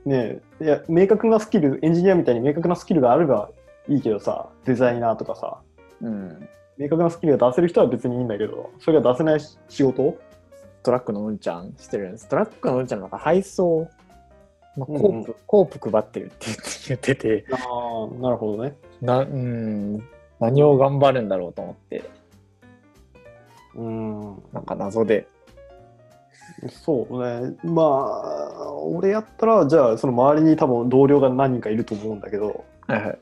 [0.04, 3.50] ねいや、明確なスキル、エンジニアみたいに明確なスキルがあれば
[3.88, 5.60] いいけどさ、デザイナーとかさ、
[6.00, 6.48] うん。
[6.76, 10.18] 明確なスキルが出せる人は別にいいんだけど、それが出せない仕事？
[10.82, 12.28] トラックのうんちゃんしてるんです。
[12.28, 13.88] トラックのうんちゃんなんか配送、
[14.76, 16.46] まあ、コうんうんープ、コープ配ってるって
[16.88, 18.76] 言ってて、ああ、なるほどね。
[19.00, 20.02] な、うん、
[20.40, 22.04] 何を頑張るんだろうと思って、
[23.76, 25.28] うん、なんか謎で。
[26.68, 27.56] そうね。
[27.64, 33.18] まあ、俺やったら、じゃあ、その周りに多分同僚が何人かいると思うんだけど、はいはい。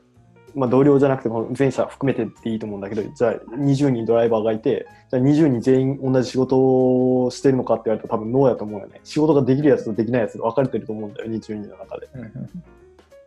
[0.55, 9.01] まあ、同僚じゃなくても全社含めてっていいと思うんだけど、じゃあ20人ドライバーがいて、じゃあ20人全員同じ仕事をしてるのかって言われると多分ノーやと思うよね。
[9.03, 12.07] 仕事ができるやつとできないやつが分かれてると思うんだよ、20人の中で。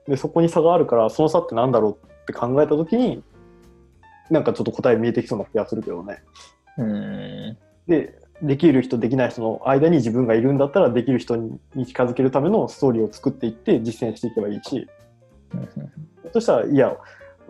[0.07, 3.25] で、そこに差があるから、その差ってなんだろうって考えたときに、
[4.31, 6.23] なんかちょっと答え見えてきそうな気がするけどね。
[6.79, 7.59] うん。
[7.89, 14.89] で、できる人、できない人の間に自分がいるんだったら、できる人に近づけるためのストーリーを作っていって実践していけばいいし、
[16.33, 16.97] そしたら、いや、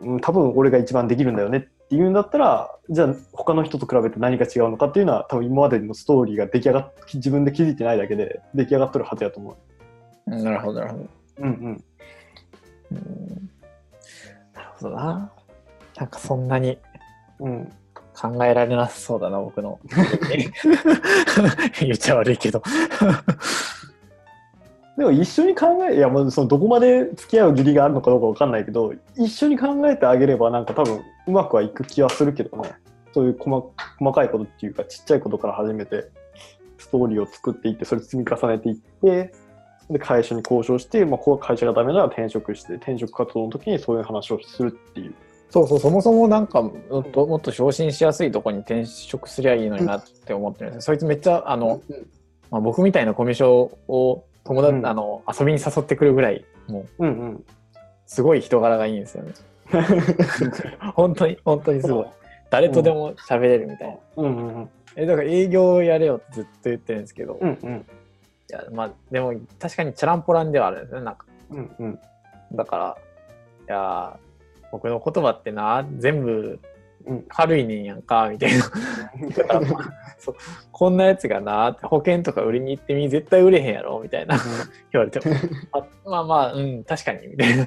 [0.03, 9.57] うん多分俺が一番できるんだよねっていうんだったら、じゃあ他の人と比べて何が違うのかっていうのは、多分今までのストーリーが出来上がっ自分で気づいてないだけで出来上がってるはずやと思
[10.27, 10.31] う。
[10.31, 11.09] なるほど、なるほど。
[11.39, 11.85] うんうん。
[12.93, 13.51] うん
[14.55, 15.33] なるほどな。
[15.97, 16.79] なんかそんなに
[17.41, 17.73] うん。
[18.17, 19.79] 考えられなさそうだな、僕の。
[21.81, 22.63] 言っちゃ悪いけど。
[24.97, 32.71] でも一緒に考え、いや、もうそのどこまで付き合う義理があるのかどうかわかんないけど、一緒に考えてあげれば、なんか多分うまくはいく気はするけどね。
[33.13, 36.09] そういう細細かいことっていうか、ちっちゃいことから始めて、
[36.79, 39.35] ストーリーを作っていって、それ積み重ねていって、
[39.91, 45.15] で、会社に交渉して、まあ、こう会社がダメなら転職して、転職活動の時にそういう話をするっていう
[45.51, 50.95] そうそう、そもそもなんかもっともっと昇進しやすいところに転職すりゃいいのになって思ってるんですよ。
[50.95, 51.83] そいつめっちゃ、あの、
[52.51, 57.45] まあ、僕みたいなコミュ障を友達、うんあの遊びに誘ってくるぐらい、もう、うんうん。
[58.07, 59.33] すごい人柄がいいんですよね。
[60.95, 62.07] 本当に、本当にすごい。
[62.51, 64.23] 誰とでも喋れるみたいな。
[64.23, 67.87] うんうんえ、だから営業やれよってずっと言ってるんですけど、いうんうん
[68.49, 71.27] や、まあ、でも確かにチャランポランではあるんですね、なんか。
[71.51, 71.99] うんうん
[72.53, 72.97] だから、
[73.69, 74.17] いやー、
[74.77, 76.61] 僕の言葉ってな、全部
[77.07, 77.25] うん。
[77.29, 78.65] 軽いねんやんか、みたいな。
[80.73, 84.37] こんなやつがな、保険とか売りに行ってみ、絶対売れへんやろ、みたいな。
[84.93, 85.35] 言われても、
[85.73, 87.67] あ まあまあ、うん、確かに、みたいな。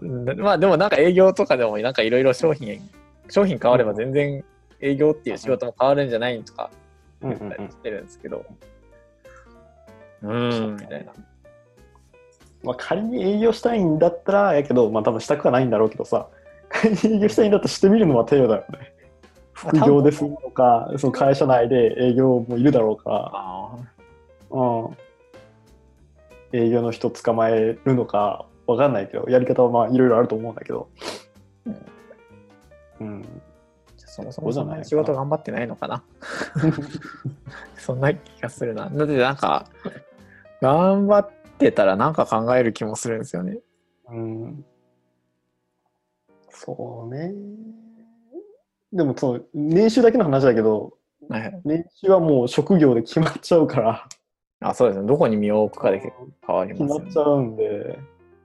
[0.00, 0.40] うん。
[0.40, 2.80] まあでもなんか営業とかでもなんかいろいろ商品、
[3.28, 4.42] 商品変われば全然
[4.80, 6.70] 営業っていう仕事も変わるんじゃないとか
[7.22, 8.46] 言ったりしてるんですけど、
[10.22, 11.12] うーん、みたいな。
[12.66, 16.28] まあ、仮に営業したいんだったらやけど、まあ、多分したくはないんだろうけどさ
[16.68, 18.92] 仮に営業したいんだったらしてみるのは手よだよね。
[19.52, 23.76] 副業でするのかその会社内で営業もいるだろうかあ
[24.50, 24.96] ら、うん、
[26.52, 30.88] 営業の人捕まえるのかわかんないけどやり方はまあいろいろあると思うんだけど。
[32.98, 33.24] うん、ー
[34.16, 35.04] そもそそうじゃないもそんな。
[35.04, 36.02] に仕事頑張ってないのかな。
[37.76, 38.88] そんな気がするな。
[38.88, 39.66] だってなんか、
[40.62, 43.58] 頑張ってたらなんか考える気もするんですよね。
[44.08, 44.64] うん、
[46.50, 47.32] そうね
[48.92, 50.94] でもその年収だけの話だけど
[51.28, 54.08] はい年収はもう職業で決まっちゃうから
[54.60, 55.06] あそうですね。
[55.06, 56.00] どこに身を置くかで
[56.46, 57.98] 変わり決ますよねまっちゃうんで、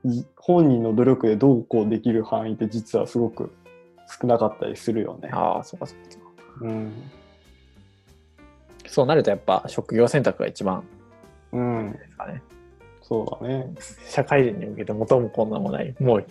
[0.04, 3.52] じ本人の努力でどうこうできる範囲って実はすごく
[4.20, 5.30] 少なかったりするよね。
[5.32, 6.66] ああ、そうかそうか。
[6.66, 6.92] うん。
[8.86, 10.84] そうなるとやっぱ職業選択が一番
[11.52, 11.92] うん。
[11.92, 12.42] ですかね。
[13.12, 13.74] そうだね。
[14.08, 15.94] 社会人に向けて元もこんなもない。
[16.00, 16.26] もう、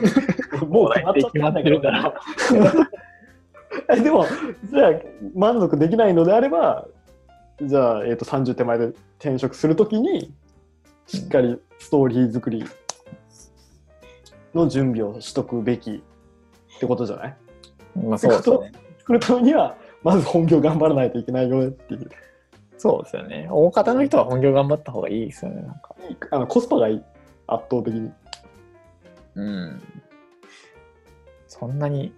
[0.66, 2.14] もう決まってるから。
[3.94, 4.24] えでも、
[4.70, 4.92] じゃあ
[5.34, 6.88] 満足できないのであれば、
[7.60, 8.86] じゃあ、えー、と30手前で
[9.18, 10.32] 転職するときに、
[11.06, 12.64] しっかりストーリー作り
[14.54, 16.02] の準備をしとくべき
[16.76, 17.36] ってことじゃない？
[18.06, 18.72] まあそうですよね。
[19.00, 22.10] 作るためには、まず本業頑張らないといけないよねっていう。
[22.82, 23.46] そうですよね。
[23.48, 25.62] 大方の人は本業頑張った方がいいですよね。
[25.62, 25.94] なんか。
[26.32, 27.02] あのコスパがいい、
[27.46, 28.10] 圧倒的に。
[29.36, 29.82] うん。
[31.46, 32.12] そんなに、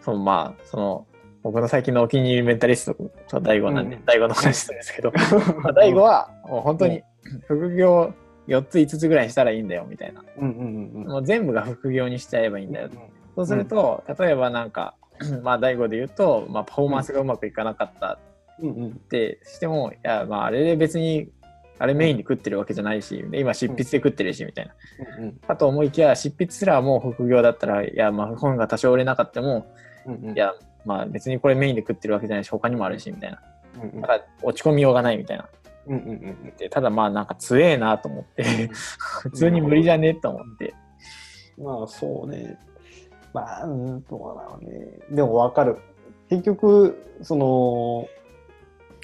[0.00, 1.06] そのまあ、その、
[1.42, 5.10] 僕の最近のお気に入りメンタリストと大悟なんで、うん大悟の話なんですけど、
[5.62, 7.02] まあ、大悟はもう本当に
[7.48, 8.14] 副業
[8.46, 10.24] 4つ5つぐらいしたらいいんだよみたいな。
[10.38, 12.88] うんうんうんもう全部が副業にしちゃえばいいんだよ。
[13.34, 14.94] そうすると、例えばなんか、
[15.42, 18.20] まあ大悟で言うと、まあパフォーマンスがうまくいかなかった
[18.62, 21.30] ってしても、いや、まああれで別に、
[21.78, 24.74] あれメインで食ってるわけじゃないし、で今執筆で食ってるしみたいな。
[25.18, 29.66] うんかと思いきや、執筆すらもう副業だったら、いや、まあ本が多少売れなかったも、
[30.34, 33.40] いや、まあ別にこれメインで食ってるわけじゃないし、他にもあるし、みたいな。
[34.00, 35.48] だから落ち込みようがないみたいな。
[35.86, 38.70] うんうんうんでただまあなんか強えなと思って、
[39.22, 40.74] 普通に無理じゃねえと思って。
[41.58, 42.58] まあそうね。
[43.32, 44.86] まあ、うん、どうだろうね。
[45.10, 45.76] でも分かる。
[46.30, 48.08] 結局、その、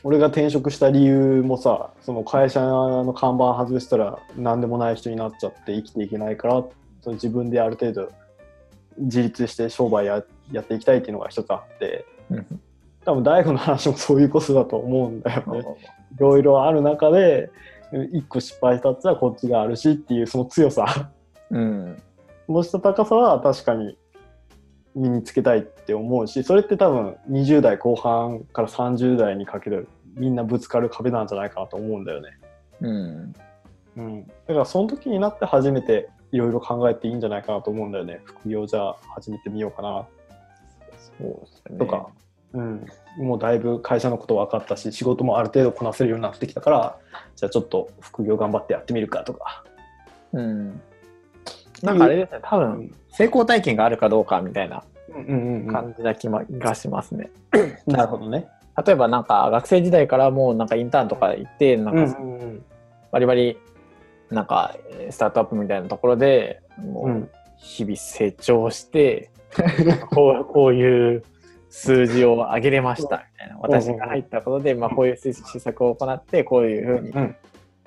[0.02, 6.64] 俺が転職した理由もさ、その会社の看板外したら何でもない人になっちゃって生きていけないから、
[7.02, 8.10] その自分である程度
[8.98, 12.60] 自立して商売ややっていきたいっていうのが一つあって、うん
[13.04, 15.60] 多分大悟の話もそういうことだと思うんだよね。
[15.60, 15.62] い
[16.18, 17.50] ろいろある中で、
[18.12, 21.10] 一個失敗したっつらこっちがあるしっていうその強さ。
[21.50, 22.02] うん。
[22.46, 23.96] そのした高さは確かに
[24.94, 32.31] 身につけたいって思うしそれって多分20代後半から30代にかけるみんなぶつかる壁なんじゃないかなと思うんだよね。
[32.81, 33.35] うん。
[33.96, 38.20] うん、だからその時になって初めていろいろ考えていいんじゃないかなと思うんだよね。
[38.24, 40.07] 副業じゃあ始めてみようかな
[41.18, 41.79] そうですね。
[41.79, 42.09] とか、
[42.53, 42.87] うん、
[43.18, 46.98] もうだいぶ会社のこと分かったし仕事もある程度こなせるようになってきたから
[47.37, 49.64] じゃあちょっと副業頑張ってやってみるかとか。
[50.33, 50.81] うん。
[51.82, 52.94] なんかあれですね、多分うん。
[53.10, 54.82] 成功体験があるかどうかみたいな
[55.72, 57.30] 感じな気まがしますね。
[57.86, 58.48] なるほどね。
[58.84, 62.16] 例えばなんか学生時代からもうなんかインターンとか行って、なんか
[63.10, 63.58] バリバリ
[64.30, 67.30] なんかえースタートアップみたいなところでもううん。
[67.60, 69.30] 日々成長して、
[70.10, 71.22] こう こういう
[71.68, 73.58] 数字を上げれましたみたいな。
[73.60, 77.36] 私が入ったことで、まあ、こういう施策を行ってこういうふうにうん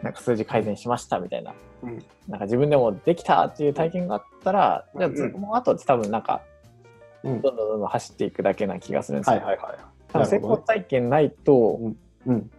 [0.04, 1.54] なんか数字改善しましたみたいな。
[1.82, 2.04] うん。
[2.28, 6.42] なんか自分でもできたっていう体験があったら、じゃあもうあとは多分なんか
[7.24, 7.42] うん。
[7.42, 10.28] どんどんどんどん走っていくだけな気がするんですけど、はいはいはい。
[10.28, 11.80] 成功体験ないと、
[12.26, 12.52] うん。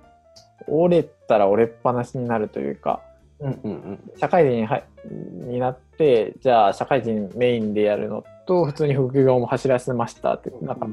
[0.66, 3.02] 折れたら折れっぱなしになるというか
[3.40, 4.12] うんうんうん。
[4.16, 10.86] 社会人にはになってじゃあ社会人メインでやるのっと普通に副業も走らせましたって、なんか、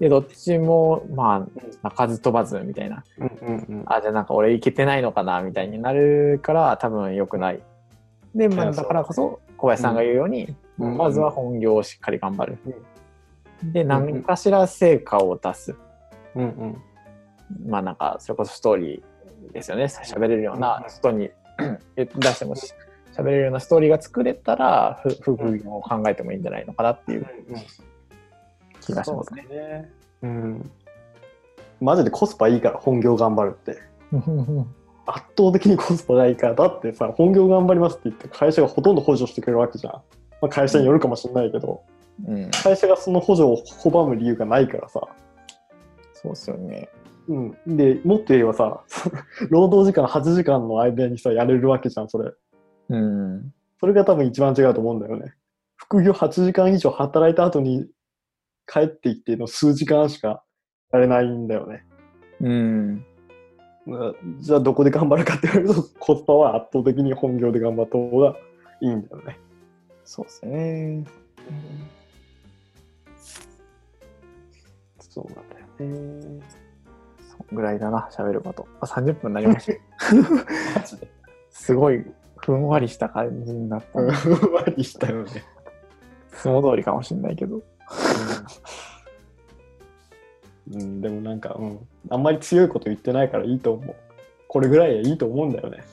[0.00, 3.04] で、どっちも、まあ、鳴かず飛ばずみたいな。
[3.18, 3.84] うんうんうん。
[3.86, 7.60] あ、じゃあなんか俺いけてないのかなみたいになるから多分良くない。
[8.34, 12.58] で、まあ、だからこそ小林さんが言うように、うんまずは本業をしっかり頑張る。
[13.62, 15.76] で、ん何かしら成果を出す。
[16.34, 16.82] うんうん。
[17.70, 19.84] まあなんか、それこそストーリーですよね。
[19.84, 21.30] 喋れるようなうん人に
[21.94, 22.74] 出してもし
[23.16, 27.26] 喋れるようなストーリーが作れたら、ふ副業を考えてもいいんじゃないのかなっていう
[28.84, 29.90] 気がしますね。
[30.22, 30.70] うん。
[31.80, 33.78] マジでコスパいいから本業頑張るって。
[35.06, 36.54] 圧倒的にコスパがいいから。
[36.54, 39.92] だってさ、本業頑張りますって言って会社がほとんど補助してくれるわけじゃん。
[39.92, 40.00] ま
[40.42, 41.82] あ、会社によるかもしれないけど、
[42.26, 45.00] うん、会社がその補助を拒む理由がないからさ。
[46.14, 46.88] そうっすよね。
[47.28, 47.76] うん。
[47.76, 48.82] で、もっと言えばさ、
[49.50, 52.32] 労働時間8時間の間にさ、やれるわけじゃん、それ。
[52.90, 53.52] うん。
[53.80, 55.34] それが多分一番違うと思うんだよね。
[55.76, 57.86] 副業8時間以上働いた後に
[58.66, 60.42] 帰ってきての数時間しか
[60.92, 61.84] やれないんだよね。
[62.40, 63.04] うん。
[63.86, 68.36] まあじゃあどこで頑張るかって言われると コスパは圧倒的に本業で頑張った方が
[68.80, 69.38] いいんだよね。
[70.04, 71.04] そうっすね。
[74.98, 76.42] そうなんだよね。
[77.30, 78.66] そんぐらいだな、喋ること。
[78.80, 80.84] あ、30分になりました。
[81.50, 82.04] すごい
[82.36, 84.00] ふんわりした感じになった。
[84.12, 85.30] ふんわりしたよね。
[86.32, 87.62] 相撲通りかもしれないけど。
[90.72, 91.78] うん、でもなんか、うん、
[92.10, 93.96] あんまり強いこと言ってないからいいと思う。
[94.48, 95.84] これぐらいはいいと思うんだよね。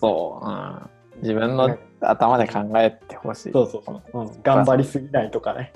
[0.00, 0.90] そう、うん。
[1.20, 3.52] 自分の頭で考えてほしい。
[3.52, 4.42] そうそうそう、うん。
[4.42, 5.72] 頑張りすぎないとかね。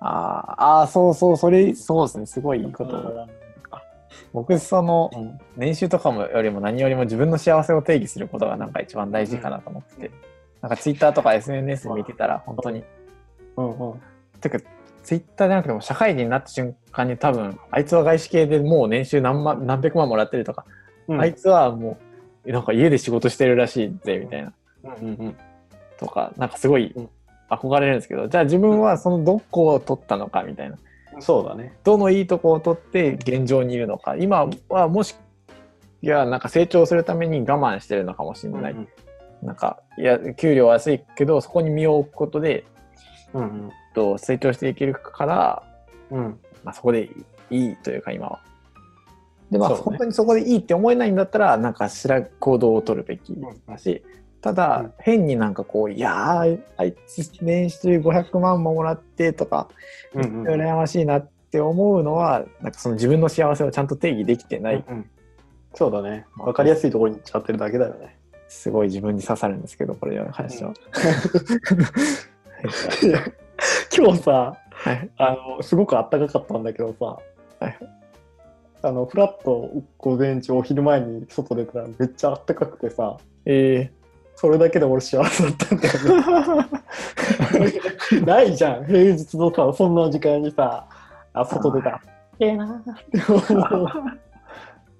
[0.00, 3.28] あーあー、そうそう、それ、そうですね、すごいいいこと。
[4.32, 10.10] 僕、その、うん年収とかもよりも何よりも自分の幸せを定義することがなんか一番大事かなと思ってて、
[10.62, 12.84] なんかツイッターとか SNS 見てたら本当に、うん
[13.56, 13.94] うん
[14.40, 14.58] てか
[15.02, 20.64] ツイッターじゃなくても社会人になった瞬間に多分あいつは外資系でもう年収何万何百万もらってるとか、
[21.08, 21.20] うん。
[21.20, 21.98] あいつはも
[22.44, 24.52] うなんか家で仕事してるらしいぜみたいな。
[24.84, 25.36] うんうん
[25.98, 27.08] とかなんかすごいうん。
[27.50, 30.78] 憧れるんですけどじゃあ自分はそのどこを取ったのかみたいな。
[31.20, 31.76] そうだね。
[31.84, 34.16] どのいいとこを取って現状にいるのか。
[34.16, 35.14] 今はもし
[36.00, 38.88] いやなんか成長するために我慢してるのかもしれない、うん。
[39.42, 42.64] なんかいや給料は安いけどそこに身を置くことで
[43.34, 45.62] うんと成長していけるから、
[46.10, 46.38] うん。
[46.64, 47.10] まあ、そこで
[47.50, 48.40] いいというか今は。
[49.50, 53.36] でまあ、ね本当にそこでいいって思えないんだったらなんかしら行動を取るべき
[53.68, 54.02] だし、
[54.40, 54.92] ただ、うん。
[54.98, 59.68] 変になんかこういやーあいつ年収500万ももらってとか、
[60.14, 65.10] うんうん羨ましいなって思うのはなんかその自分の幸せをちゃんと定義できてない、うん
[65.74, 66.26] そうだね。
[66.36, 68.16] わかりやすいところに行っちゃってるだけだよね。
[68.48, 70.70] すごい自分に刺さるんですけどこれの話は。
[70.70, 71.86] いや
[73.96, 75.10] 今日さ、はい。
[75.18, 77.18] あの、すごくあったかかったんだけどさ、
[77.60, 77.78] はい。
[78.82, 83.90] あの、フラット午前中、お昼前に外出たらめっちゃあったかくてさ、え
[84.34, 86.62] それだけで俺幸せだったんだよ
[88.20, 88.26] ね。
[88.26, 90.86] ないじゃん、平日のさ、そんな時間にさ、
[91.32, 91.90] あ、外出た。
[91.90, 92.00] ら、
[92.40, 92.96] ええなーっ
[93.38, 93.88] て思う。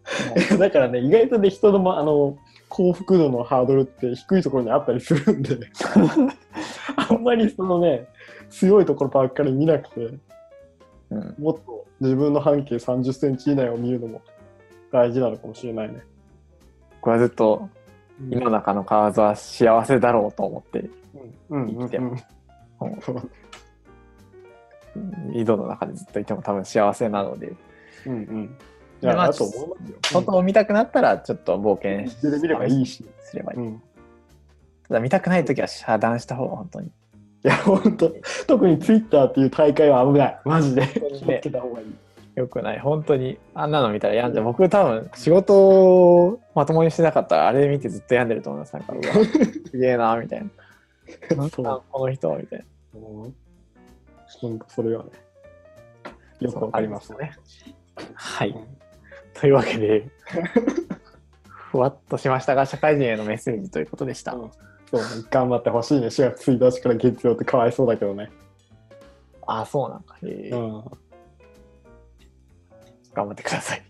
[0.59, 2.37] だからね、意外とね、人の,、ま、あの
[2.73, 5.59] 幸福度のハードルって低いところにあったりするんで、
[6.97, 8.09] あんまりそのね、
[8.49, 10.19] 強いところばっかり見なくて、
[11.11, 14.23] うん、もっと自分の半径30センチ以内を見るのも
[14.91, 16.03] 大事なのかもしれないね。
[17.03, 17.69] 僕はずっと
[18.31, 20.89] 井の中の蛙は幸せだろうと思って
[21.51, 21.67] うん。
[21.79, 22.17] 生きてうん。
[23.03, 23.31] そう
[25.35, 27.53] 井戸の中でずっといても多分幸せなので。
[28.07, 28.57] うんうん。
[29.03, 29.99] いや、でまあだと思いますよ。
[30.03, 33.05] 外を見たくなったらちょっと冒険自で見ればいいし。
[33.21, 33.83] すればいい、うん。
[34.89, 36.91] ただ見たくない時は遮断した方が本当にい
[37.43, 38.15] や、本当
[38.47, 40.41] 特にツイッターっていう大会は危ない。
[40.45, 40.87] マジで。
[40.87, 41.87] 気をつけた方がいい。
[42.35, 49.03] よくない本当にあんなの見たら病んじゃう僕多分仕事をまともにしてなかったらあれ見てずっと病んでると思いますなんかうわ
[49.71, 50.41] すげえなみたい
[51.31, 51.63] ななんこ
[51.95, 53.35] の人みたいなうん
[54.41, 55.11] 本当それはね。
[56.41, 57.33] よくわかりますね。
[58.15, 58.57] はい
[59.35, 60.09] というわけで
[61.71, 64.51] ふわっとしましたが社会人へのメッセージということでした、うん
[64.93, 66.09] そうね、頑張ってほしいね。
[66.09, 68.31] 4月1日から月曜ってかわいそうだけどね。
[69.47, 70.85] ああそうなんか、へえうん。
[73.15, 73.83] 頑張ってくださいい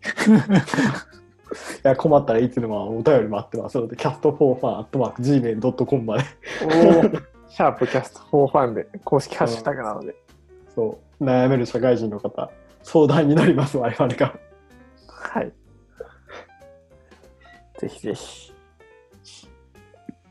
[1.83, 6.25] や、困ったらいつでもお便り待ってますので、キャストフォーファンアットマーク Gmail.com まで。
[7.49, 10.15] シャープキャスト4ファンで公式ハッシュタグなので、
[10.75, 12.51] そう、悩める社会人の方、
[12.83, 14.39] 相談になります、我々が。
[15.23, 15.53] はい。
[17.79, 18.53] ぜひぜひ。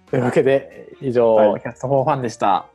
[0.09, 2.67] というわけで、以上、はいキャスト4ファンでした。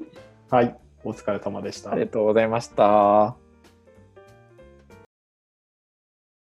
[0.50, 1.92] はい、お疲れ様でした。
[1.92, 3.45] ありがとうございました。